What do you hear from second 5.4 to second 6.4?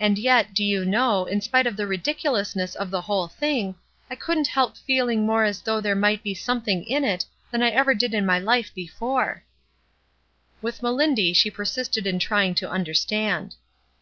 as though there might be